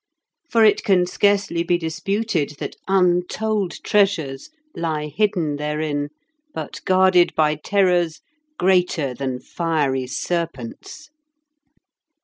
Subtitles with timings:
[0.49, 6.09] For it can scarcely be disputed that untold treasures lie hidden therein,
[6.55, 8.19] but guarded by terrors
[8.57, 11.11] greater than fiery serpents.